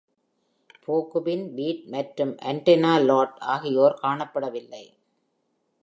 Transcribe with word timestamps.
போர்குபின் 0.85 1.43
Pete 1.55 1.83
மற்றும் 1.87 2.33
Antenna 2.51 2.93
Lad 3.05 3.37
ஆகியோர் 3.55 3.99
காணப்படவில்லை. 4.03 4.83